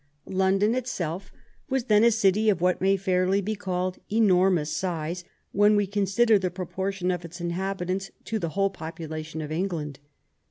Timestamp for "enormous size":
4.11-5.23